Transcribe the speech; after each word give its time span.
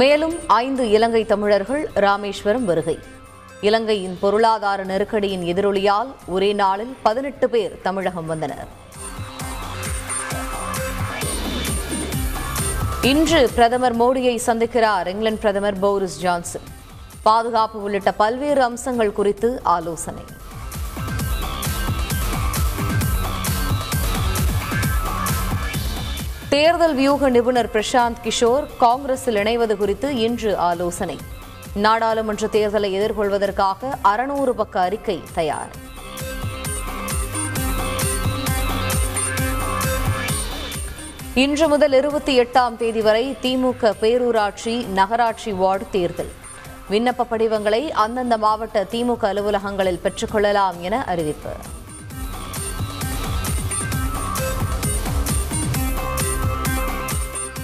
மேலும் 0.00 0.34
ஐந்து 0.46 0.90
இலங்கை 0.90 1.24
தமிழர்கள் 1.24 1.90
ராமேஸ்வரம் 1.94 2.64
வருகை. 2.64 2.98
இலங்கையின் 3.60 4.18
பொருளாதார 4.20 4.84
நெருக்கடியின் 4.84 5.42
எதிரொலியால் 5.42 6.10
ஒரே 6.26 6.52
நாளில் 6.52 6.96
பதினெட்டு 7.02 7.50
பேர் 7.50 7.80
தமிழகம் 7.82 8.26
வந்தனர். 8.26 8.68
இன்று 13.02 13.50
பிரதமர் 13.54 13.96
மோடியை 13.96 14.38
சந்திக்கிறார் 14.46 15.06
இங்கிலாந்து 15.06 15.40
பிரதமர் 15.40 15.78
போரிஸ் 15.78 16.18
ஜான்சன். 16.18 16.68
பாதுகாப்பு 17.22 17.82
உள்ளிட்ட 17.82 18.12
பல்வேறு 18.12 18.62
அம்சங்கள் 18.62 19.12
குறித்து 19.12 19.60
ஆலோசனை. 19.62 20.22
தேர்தல் 26.52 26.94
வியூக 26.94 27.28
நிபுணர் 27.28 27.68
பிரசாந்த் 27.72 28.16
கிஷோர் 28.22 28.66
காங்கிரஸில் 28.78 29.34
இணைவது 29.34 29.76
குறித்து 29.76 30.16
இன்று 30.16 30.58
ஆலோசனை. 30.58 31.18
நாடாளுமன்ற 31.74 32.46
தேர்தலை 32.46 32.90
எதிர்கொள்வதற்காக 32.98 33.90
அறுநூறு 34.02 34.54
பக்க 34.54 34.80
அறிக்கை 34.80 35.22
தயார். 35.34 35.70
இன்று 41.34 41.68
முதல் 41.68 41.92
இருபத்தி 41.92 42.40
எட்டாம் 42.40 42.76
தேதி 42.76 43.00
வரை 43.00 43.36
திமுக 43.42 43.92
பேரூராட்சி 44.00 44.86
நகராட்சி 44.86 45.52
வார்டு 45.52 45.86
தேர்தல். 45.90 46.32
விண்ணப்ப 46.90 47.26
படிவங்களை 47.30 47.90
அந்தந்த 47.90 48.38
மாவட்ட 48.38 48.86
திமுக 48.90 49.22
அலுவலகங்களில் 49.22 50.00
பெற்றுக்கொள்ளலாம் 50.04 50.80
என 50.80 51.04
அறிவிப்பு. 51.04 51.50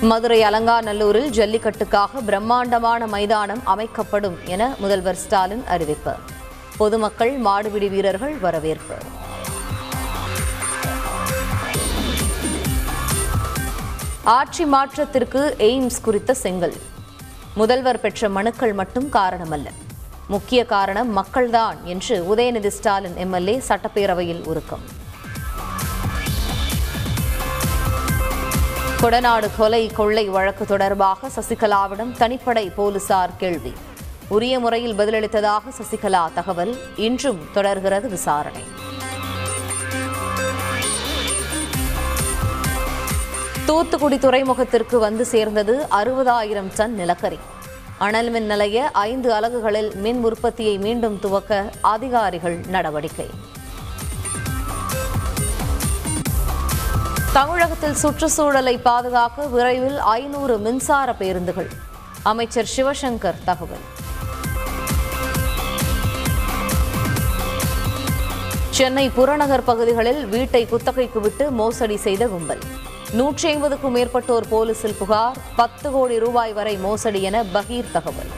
மதுரை 0.00 0.42
அலங்காநல்லூரில் 0.42 1.30
ஜல்லிக்கட்டுக்காக 1.30 2.20
பிரம்மாண்டமான 2.26 3.06
மைதானம் 3.06 3.60
அமைக்கப்படும் 3.64 4.38
என 4.44 4.74
முதல்வர் 4.78 5.14
ஸ்டாலின் 5.14 5.66
அறிவிப்பு. 5.66 6.14
பொதுமக்கள் 6.76 7.40
மாடுபிடி 7.40 7.88
வீரர்கள் 7.88 8.38
வரவேற்பு. 8.38 8.94
ஆட்சி 14.24 14.64
மாற்றத்திற்கு 14.64 15.54
எய்ம்ஸ் 15.58 16.00
குறித்த 16.02 16.34
செங்கல். 16.34 16.74
முதல்வர் 17.54 18.00
பெற்ற 18.00 18.28
மனுக்கள் 18.28 18.72
மட்டும் 18.72 19.12
காரணமல்ல. 19.12 19.66
முக்கிய 20.28 20.66
காரணம் 20.66 21.16
மக்கள்தான் 21.16 21.82
என்று 21.84 22.34
உதயநிதி 22.34 22.66
ஸ்டாலின் 22.66 23.16
எம்எல்ஏ 23.16 23.62
சட்டப்பேரவையில் 23.68 24.44
உருக்கம். 24.44 25.06
கொடநாடு 29.02 29.48
கொலை 29.56 29.86
கொள்ளை 29.86 30.24
வழக்கு 30.26 30.64
தொடர்பாக 30.66 31.28
சசிகலாவிடம் 31.28 32.12
தனிப்படை 32.18 32.74
போலீசார் 32.74 33.36
கேள்வி. 33.36 33.72
உரிய 34.28 34.58
முறையில் 34.58 34.98
பதிலளித்ததாக 34.98 35.60
சசிகலா 35.78 36.32
தகவல். 36.34 36.76
இன்றும் 36.96 37.38
தொடர்கிறது 37.52 38.08
விசாரணை. 38.08 38.60
தூத்துக்குடி 43.66 44.16
துறைமுகத்திற்கு 44.16 44.96
வந்து 44.96 45.24
சேர்ந்தது 45.24 45.86
அறுபதாயிரம் 45.90 46.70
டன் 46.76 46.94
நிலக்கரி. 46.94 47.38
அனல் 47.98 48.30
மின் 48.30 48.46
நிலைய 48.46 48.90
ஐந்து 48.92 49.32
அலகுகளில் 49.32 49.94
மின் 49.94 50.24
உற்பத்தியை 50.24 50.78
மீண்டும் 50.78 51.20
துவக்க 51.20 51.72
அதிகாரிகள் 51.80 52.58
நடவடிக்கை. 52.68 53.30
தமிழகத்தில் 57.38 57.94
சுற்றுச்சூழலை 57.94 58.78
பாதுகாக்க 58.78 59.44
விரைவில் 59.46 59.98
ஐநூறு 59.98 60.58
மின்சார 60.58 61.12
பேருந்துகள். 61.12 61.68
அமைச்சர் 62.22 62.68
சிவசங்கர் 62.76 63.38
தகவல். 63.44 63.84
சென்னை 68.70 69.08
புறநகர் 69.08 69.64
பகுதிகளில் 69.64 70.26
வீட்டை 70.26 70.66
குத்தகைக்கு 70.66 71.20
விட்டு 71.20 71.50
மோசடி 71.50 71.96
செய்த 71.96 72.26
கும்பல். 72.26 72.62
நூற்றி 73.12 73.48
ஐம்பதுக்கும் 73.48 73.96
மேற்பட்டோர் 73.96 74.48
போலீசில் 74.48 74.98
புகார் 74.98 75.36
பத்து 75.56 75.90
கோடி 75.90 76.18
ரூபாய் 76.18 76.52
வரை 76.52 76.76
மோசடி 76.76 77.22
என 77.22 77.44
பகீர் 77.56 77.92
தகவல். 77.92 78.32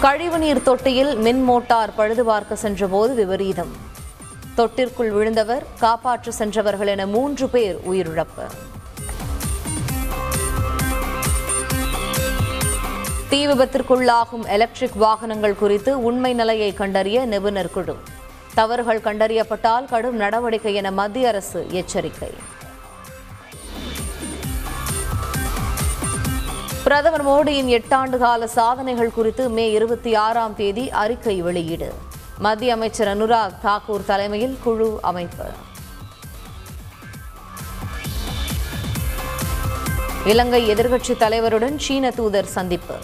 கழிவுநீர் 0.00 0.62
தொட்டியில் 0.62 1.16
மின் 1.16 1.42
மோட்டார் 1.42 1.94
பழுது 1.94 2.24
பார்க்க 2.24 2.56
சென்றபோது 2.56 3.14
விபரீதம். 3.14 3.92
தொட்டிற்குள் 4.56 5.10
விழுந்தவர் 5.10 5.64
காப்பாற்ற 5.78 6.30
சென்றவர்கள் 6.30 6.86
என 6.86 7.06
மூன்று 7.06 7.48
பேர் 7.48 7.78
உயிரிழப்பு. 7.90 8.46
தீ 13.28 13.46
விபத்திற்குள்ளாகும் 13.46 14.46
எலக்ட்ரிக் 14.46 14.96
வாகனங்கள் 14.96 15.54
குறித்து 15.54 16.02
உண்மை 16.02 16.32
நிலையை 16.32 16.74
கண்டறிய 16.74 17.26
நிபுணர் 17.26 17.70
குழு. 17.70 17.96
தவறுகள் 18.54 19.00
கண்டறியப்பட்டால் 19.00 19.84
கடும் 19.84 20.16
நடவடிக்கை 20.16 20.74
என 20.74 20.90
மத்திய 20.90 21.28
அரசு 21.28 21.66
எச்சரிக்கை. 21.70 22.32
பிரதமர் 26.84 27.26
மோடியின் 27.26 27.68
எட்டாண்டு 27.68 28.18
கால 28.18 28.46
சாதனைகள் 28.46 29.12
குறித்து 29.12 29.48
மே 29.48 29.70
இருபத்தி 29.70 30.14
ஆறாம் 30.14 30.56
தேதி 30.56 30.90
அறிக்கை 30.90 31.42
வெளியீடு. 31.42 31.92
மத்திய 32.38 32.72
அமைச்சர் 32.72 33.08
அனுராக் 33.08 33.54
தாக்கூர் 33.64 34.04
தலைமையில் 34.04 34.58
குழு 34.64 34.98
அமைப்பு. 35.02 35.44
இலங்கை 40.24 40.70
எதிர்க்கட்சி 40.70 41.16
தலைவருடன் 41.16 41.78
சீன 41.78 42.10
தூதர் 42.10 42.46
சந்திப்பு. 42.46 42.94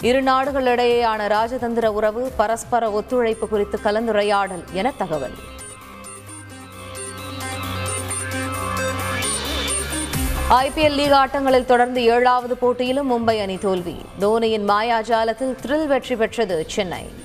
இரு 0.00 0.22
நாடுகளிடையேயான 0.22 1.26
ராஜதந்திர 1.26 1.86
உறவு 1.86 2.32
பரஸ்பர 2.36 2.90
ஒத்துழைப்பு 2.90 3.48
குறித்து 3.48 3.80
கலந்துரையாடல் 3.84 4.64
என 4.72 4.92
தகவல். 4.98 5.34
ஐபிஎல் 10.50 10.90
லீக் 10.90 11.10
ஆட்டங்களில் 11.10 11.64
தொடர்ந்து 11.64 12.04
ஏழாவது 12.04 12.56
போட்டியிலும் 12.56 13.10
மும்பை 13.12 13.40
அணி 13.40 13.58
தோல்வி. 13.58 13.96
தோனியின் 14.20 14.68
மாயாஜாலத்தில் 14.68 15.56
த்ரில் 15.66 15.86
வெற்றி 15.86 16.16
பெற்றது 16.16 16.64
சென்னை. 16.68 17.22